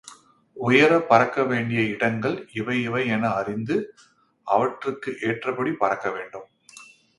உயரப் 0.57 1.07
பறக்க 1.09 1.43
வேண்டிய 1.43 1.81
இடங்கள் 1.81 2.47
இவை 2.53 2.81
இவை 2.81 3.07
என 3.07 3.29
அறிந்து, 3.33 3.77
அவற்றிற்கு 4.47 5.17
ஏற்றபடி 5.21 5.73
பறக்க 5.73 6.11
வேண்டும். 6.11 6.47